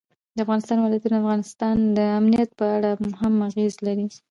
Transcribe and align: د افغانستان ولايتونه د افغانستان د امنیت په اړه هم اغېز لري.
د 0.35 0.37
افغانستان 0.45 0.77
ولايتونه 0.79 1.15
د 1.19 1.23
افغانستان 1.23 1.75
د 1.97 1.99
امنیت 2.19 2.49
په 2.59 2.65
اړه 2.75 2.91
هم 3.21 3.33
اغېز 3.49 3.73
لري. 3.85 4.07